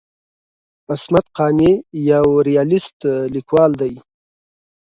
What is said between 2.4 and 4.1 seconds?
ریالیست لیکوال دی.